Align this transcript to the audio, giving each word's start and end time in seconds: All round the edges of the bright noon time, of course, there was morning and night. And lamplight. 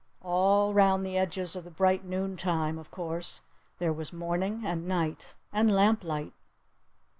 All 0.23 0.73
round 0.73 1.05
the 1.05 1.15
edges 1.15 1.55
of 1.55 1.63
the 1.63 1.69
bright 1.69 2.03
noon 2.03 2.35
time, 2.35 2.79
of 2.79 2.89
course, 2.89 3.41
there 3.77 3.93
was 3.93 4.11
morning 4.11 4.63
and 4.65 4.87
night. 4.87 5.35
And 5.53 5.71
lamplight. 5.71 6.33